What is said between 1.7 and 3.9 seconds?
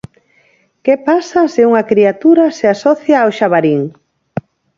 criatura se asocia ao Xabarín?